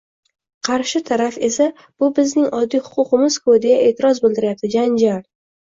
Qarshi 0.69 1.01
taraf 1.09 1.37
esa 1.49 1.67
«bu 1.81 2.09
bizning 2.21 2.49
oddiy 2.63 2.85
huquqimiz-ku» 2.89 3.61
deya 3.69 3.87
e’tiroz 3.93 4.27
bildirayapti. 4.27 4.77
Janjal! 4.81 5.27